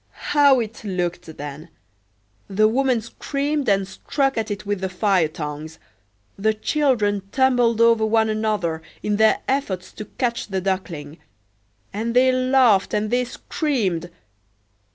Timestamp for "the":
2.47-2.67, 4.81-4.89, 6.39-6.55, 10.47-10.59